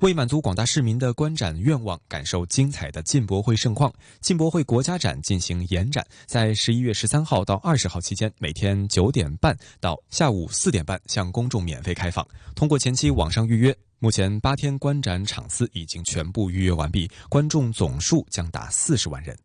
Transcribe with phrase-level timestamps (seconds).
[0.00, 12.24] 为满足广大市民的观展愿望，感受精彩的进博会盛况，进博会国家展进行延展，在十一月十三号到二十号期间，每天九点半到下午四点半向公众免费开放。
[12.54, 19.36] 通过前期网上预约，目前八天观展场次已经全部预约完毕，观众总数将达四十万人。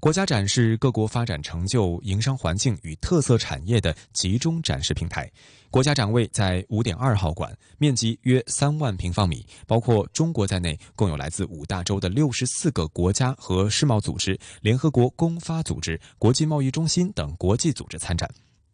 [0.00, 5.30] 国家展是各国发展成就、营商环境与特色产业的集中展示平台。
[5.70, 18.26] 国家展位在五点二号馆，面积约三万平方米，包括中国在内，共有来自五大洲的六十四个国家和世贸组织、联合国公发组织、国际贸易中心等国际组织参展。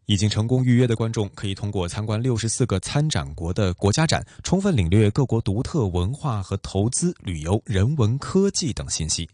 [0.05, 9.29] 已经成功预约的观众可以通过参观六十四个参展国的国家展，充分领略各国独特文化和投资、旅游、人文、科技等信息。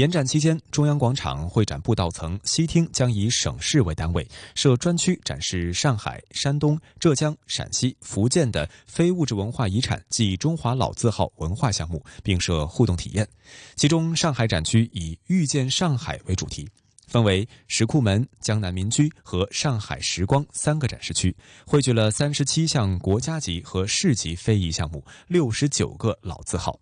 [0.00, 13.28] 延展期间，中央广场会展布道层西厅将以省市为单位设专区，展示上海、山东、浙江、陕西、福建的非物质文化遗产暨中华老字号文化项目，并设互动体验。
[13.76, 16.66] 其中，上海展区以“遇见上海”为主题，
[17.06, 21.36] 分为石库门、江南民居和上海时光三个展示区，
[21.66, 26.80] 汇聚了三十七项国家级和市级非遗项目，六十九个老字号。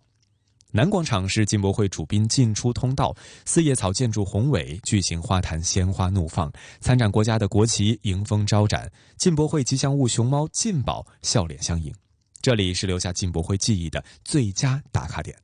[0.71, 8.87] 南广场是进博会主宾进出通道，四叶草建筑宏伟，巨型花坛鲜花怒放，参展国家的国旗迎风招展，
[9.17, 11.91] 进博会吉祥物熊猫进宝笑脸相迎。
[12.39, 15.35] 这里是留下进博会记忆的最佳打卡点。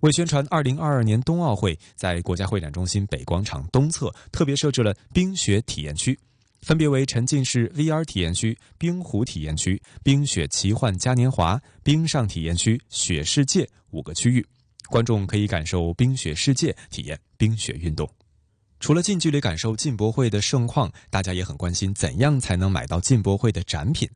[0.00, 6.18] 为宣传2022年冬奥会，在国家会展中心北广场东侧特别设置了冰雪体验区。
[6.62, 14.46] 分别为沉浸式 VR 体验区、冰壶体验区、冰雪奇幻嘉年华、冰上体验区、雪世界五个区域，
[14.88, 18.08] 观众可以感受冰雪世界，体验冰雪运动。
[18.78, 24.08] 除了近距离感受进博会的盛况，大家也很关心怎样才能买到进博会的展品。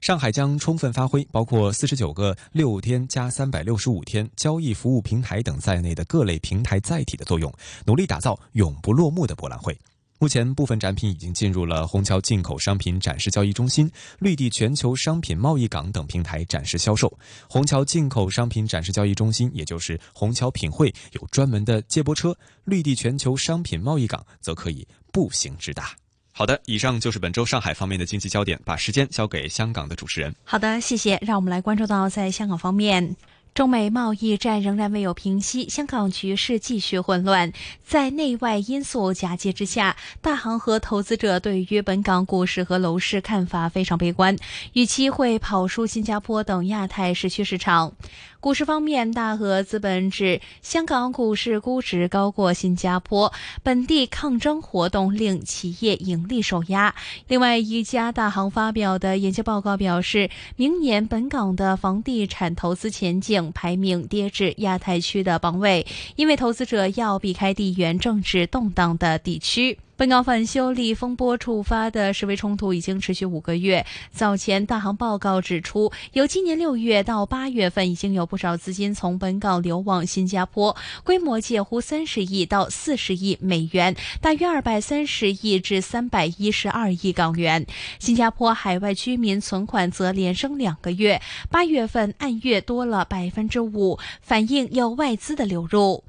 [0.00, 7.52] 上海将充分发挥包括四十九个六天加三百六十五天交易服务平台等在内的各类平台载体的作用，
[7.84, 9.76] 努力打造永不落幕的博览会。
[10.22, 13.90] 目前，部分展品已经进入了虹桥进口商品展示交易中心、
[14.20, 17.12] 绿地全球商品贸易港等平台展示销售。
[17.48, 22.30] 虹桥进口商品展示交易中心，也就是虹桥品汇，有专门的接驳车；
[22.62, 25.90] 绿地全球商品贸易港则可以步行直达。
[26.30, 30.32] 好的，以上就是本周上海方面的经济焦点，把时间交给香港的主持人。
[30.44, 31.18] 好的，谢谢。
[31.20, 33.16] 让我们来关注到在香港方面。
[33.54, 37.52] 中美贸易战仍然未有平息，香港局势继续混乱。
[37.84, 44.34] 在内外因素夹击之下，大行和投资者对于本港股市和楼市看法非常悲观，
[44.72, 47.92] 预期会跑输新加坡等亚太市区市场。
[48.42, 53.32] 股市方面，大和资本指香港股市估值高过新加坡，
[53.62, 56.92] 本地抗争活动令企业盈利受压。
[57.28, 65.86] 另外一家大行发表的研究报告表示，明年本港的房地产投资前景排名跌至亚太区的榜位，
[66.16, 69.78] 因为投资者要避开地缘政治动荡的地区。
[70.02, 73.86] 本港反修例风波触发的示威冲突已经持续五个月。
[74.10, 87.64] 早前大行报告指出，由今年六月到八月份，已经有不少资金从本港流往新加坡，规模介乎三十亿到四十亿美元，大约二百三十亿至三百一十二亿港元。
[88.00, 96.02] 新加坡海外居民存款则连升两个月，八月份按月多了百分之五，反映有外资的流入。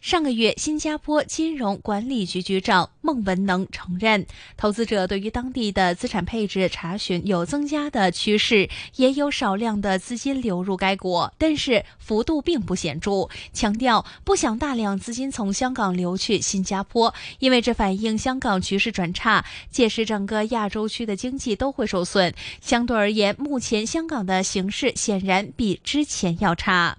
[0.00, 13.28] 上个月，新加坡金融管理局局长孟文能承认，投资者对于当地的资产配置查询有增加的趋势，也有少量的资金流入该国，但是幅度并不显著。
[13.52, 22.32] 强调不想大量资金从香港流去新加坡，因为这反映香港局势转差，届时整个亚洲区的经济都会受损。
[22.60, 26.96] 相对而言，目前香港的形势显然比之前要差。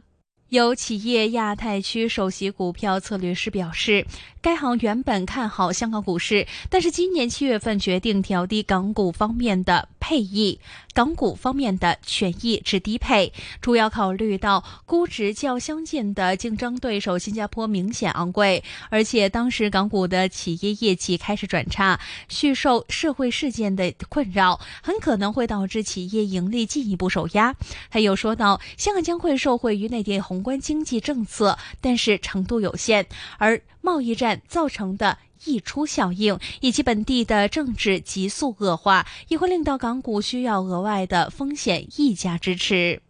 [0.52, 4.06] 有企业亚太区首席股票策略师表示，
[4.42, 10.60] 该行原本看好香港股市，但是今年七月份决定调低港股方面的配益，
[10.94, 13.32] 港股方面的权益至低配，
[13.62, 21.98] 主要考虑到估值较相近的竞争对手新加坡明显昂贵，而且当时港股的企业业绩开始转差，
[22.28, 27.56] 续受社会事件的困扰，很可能会导致企业盈利进一步受压。
[27.90, 33.06] 他又说到，香港将会受惠于内地红宏观经济政策，但是程度有限，
[33.38, 43.04] 而贸易战造成的溢出效应以及本地的政治急速恶化，也会令到港股需要额外的风险溢价支持。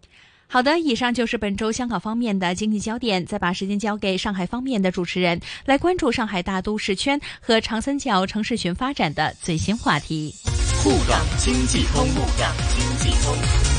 [0.48, 3.25] 好的，以上就是本周香港方面的经济焦点。
[3.25, 10.36] 再把时间交给上海方面的主持人，来关注上海大都市圈和长三角城市群发展的最新话题。
[10.84, 13.71] 沪港经济通，沪港经济通。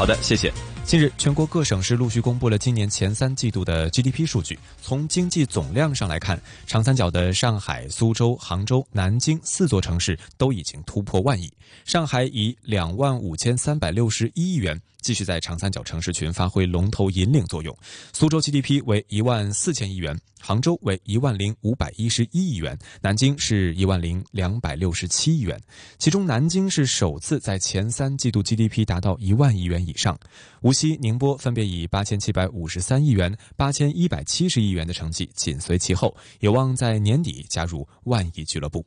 [0.00, 0.50] 好的，谢谢。
[0.86, 4.58] 近日，全国各省市陆续公布了今年前三季度的 GDP 数据。
[4.80, 11.52] 从经济总量上来看，长三角的上海、苏州、杭州、南京四座城市都已经突破万亿。
[11.84, 14.80] 上海以两万五千三百六十一亿元。
[15.00, 17.76] 继续在长三角城市群发挥龙头引领作用。
[18.12, 25.60] 苏州 GDP 为一万四千亿元，杭州为一万零五百一十一亿元，南京是一万零两百六十七亿元。
[25.98, 30.18] 其中，南京是首次在前三季度 GDP 达到一万亿元以上。
[30.62, 38.84] 无锡、宁波分别以八千七百五十三亿元、八千一百七十亿元的成绩紧随其后，有望在年底加入万亿俱乐部。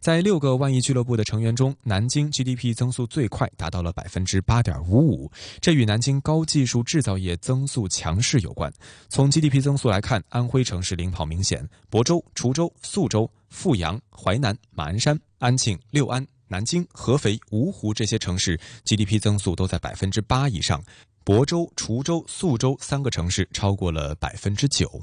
[0.00, 5.30] 在六个万亿俱乐部的成员中，南京 GDP 增速最快，达到了百分之八点五五。
[5.60, 8.72] 这与南京高技术制造业增速强势有关。
[9.10, 20.82] 从 GDP 增速来看，安徽城市领跑明显，亳州、滁州、宿州、阜阳、淮南、马鞍山、安庆、六安、南京、合肥、芜湖这些城市 GDP 增速都在百分之八以上。
[21.26, 25.02] 亳州、滁州、宿州三个城市超过了百分之九。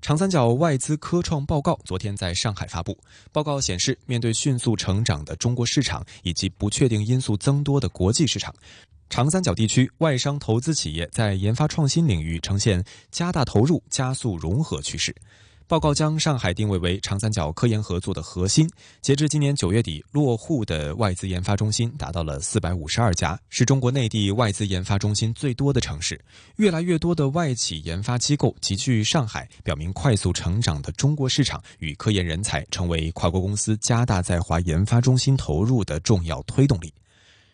[0.00, 2.96] 长三角外资科创报告昨天在上海发布。
[3.32, 8.54] 报告显示，面对迅速成长的中国市场以及不确定因素增多的国际市场，
[9.10, 15.14] 长三角地区外商投资企业在研发创新领域呈现加大投入、加速融合趋势。
[15.70, 18.68] 报告将上海定位为长三角科研合作的核心。
[19.00, 26.20] 截至今年九月底，落户的外资研发中心达到了四百五十二家，是中国内地外资研发中心最多的城市。
[26.56, 36.92] 越来越多的外企研发机构集聚上海，表明快速成长的中国市场与科研人才成为跨国公司加大在华研发中心投入的重要推动力。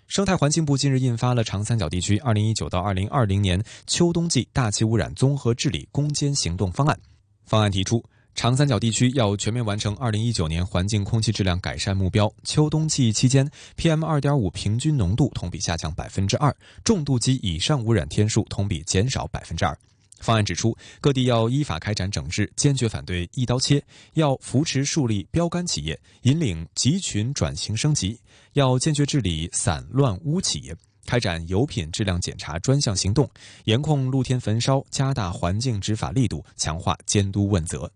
[0.07, 6.99] 生态环境部近日印发了长三角地区二零一九到二零二零年秋冬季大气污染综合治理攻坚行动方案。
[7.47, 8.05] 方案提出，
[8.35, 12.31] 长三角地区要全面完成2019年环境空气质量改善目标。
[12.43, 16.55] 秋冬季期间，PM2.5 平均浓度同比下降百分之二，
[16.85, 19.79] 重度及以上污染天数同比减少百分之二。
[20.19, 23.79] 方案指出，各地要依法开展整治，坚决反对一刀切；
[24.15, 28.19] 要扶持树立标杆企业，引领集群转型升级；
[28.55, 30.75] 要坚决治理散乱污企业。
[31.07, 33.27] 开展油品质量检查专项行动，
[33.65, 37.91] 严控露天焚烧，加大环境执法力度，强化监督问责。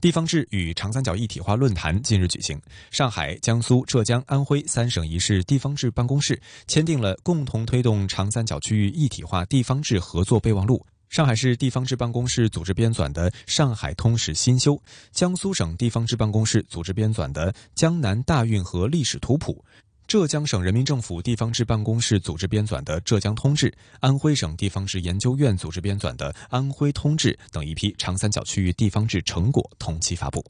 [0.00, 2.60] 地方志与长三角一体化论坛近日举行，
[2.90, 10.84] 上海、江苏、浙江、安徽三省一市地方志办公室签订了共同推动长三角区域一体化地方志合作备忘录。
[11.08, 14.74] 上海市地方志办公室组织编纂的《上海通史新修》，
[15.10, 19.64] 江苏省地方志办公室组织编纂的《江南大运河历史图谱》。
[20.08, 30.42] 浙江省人民政府地方志办公室组织编纂的《浙江通志》，安徽省地方志研究院组织编纂的《安徽通志》等一批长三角区域地方志成果同期发布。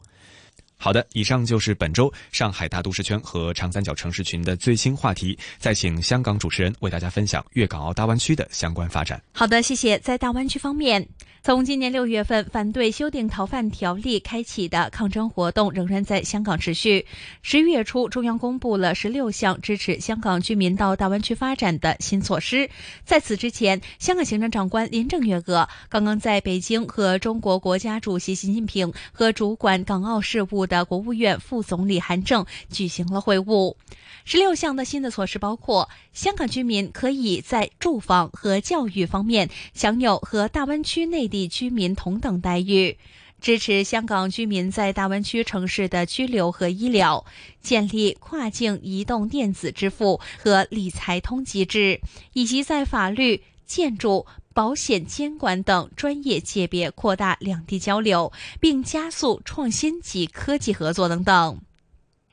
[0.81, 5.37] 好的，以上就是本周上海大都市圈和长三角城市群的最新话题。
[5.59, 9.21] 再请香港主持人为大家分享粤港澳大湾区的相关发展。
[9.33, 9.99] 好的，谢谢。
[9.99, 11.07] 在大湾区方面。
[11.41, 17.07] 从今年六月份反对修订逃犯条例开启的抗争活动仍然在香港持续。
[17.43, 22.69] 十一月初，中央公布了十六项支持香港居民到大湾区发展的新措施。
[23.05, 33.75] 在此之前，香港行政长官林郑月娥刚刚在北京和中国国家主席习近平和主管港澳事务的国务院副总理韩正举行了会晤。
[34.25, 42.97] 十六项的新的措施包括：香港居民可以在住房和教育方面享有和大湾区内地居民同等待遇；
[43.41, 47.25] 支持香港居民在大湾区城市的居留和医疗；
[47.63, 52.01] 建立跨境移动电子支付和理财通机制；
[52.35, 61.61] 以及在法律、建筑、保险监管等专业界别扩大两地交流，并加速创新及科技合作等等。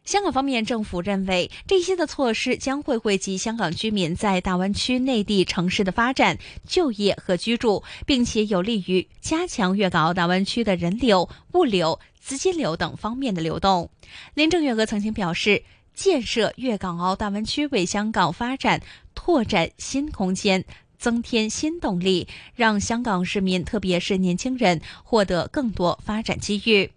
[0.05, 13.89] 香港方面，政府认为这些的措施将会惠及香港居民在大湾区内地城市的发展、就业和居住，并且有利于加强粤港澳大湾区的人流、物流、资金流等方面的流动。
[14.35, 15.63] 林郑月娥曾经表示，
[15.95, 18.81] 建设粤港澳大湾区为香港发展
[19.15, 20.63] 拓展新空间。
[20.97, 26.91] 增添新动力，让香港市民，特别是年轻人，获得更多发展机遇。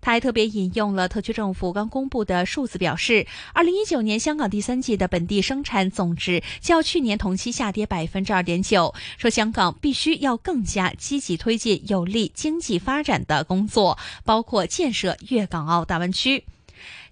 [0.00, 8.94] 他还特别引用了特区政府刚公布的数字，表示，二零一九年香港第三季的本地生产总值较去年同期下跌百分之二点九。
[9.16, 16.44] 说香港必须要更加积极推进有利经济发展的工作，包括建设粤港澳大湾区。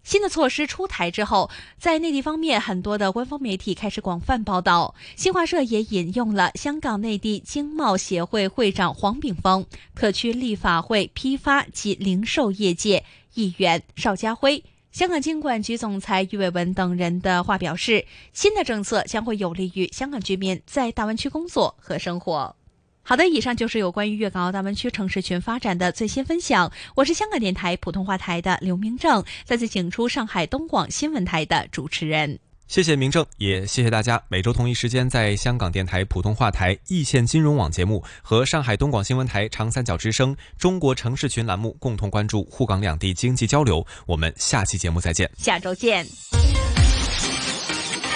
[0.02, 4.94] 新的措施出台之后，在内地方面，很多的官方媒体开始广泛报道。
[5.16, 13.04] 新华社也引用了香港内地经贸协会会长黄炳峰、特区立法会批发及零售业界
[13.34, 22.56] 议员邵家辉、香港经管局总裁余伟文等人的话，表示新的政策将会有利于香港居民在大湾区工作和生活。
[23.04, 26.70] 好的，以上就是有关于粤港澳大湾区城市群发展的最新分享。
[26.94, 32.38] 我是香港电台普通话台的刘明正，再次请出上海东广新闻台的主持人。
[32.68, 34.22] 谢谢明正，也谢谢大家。
[34.28, 43.84] 每周同一时间，在香港电台普通话台易线金融网节目和上海东广新闻台长三角之声中国城市群栏目共同关注沪港两地经济交流。
[44.06, 46.06] 我们下期节目再见，下周见。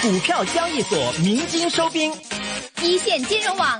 [0.01, 2.11] 股票交易所鸣金收兵，
[2.81, 3.75] 一线金融网。